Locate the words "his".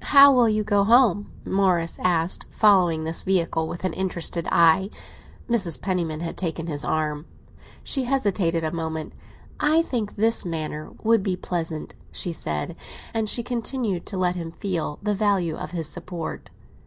6.66-6.82, 15.72-15.86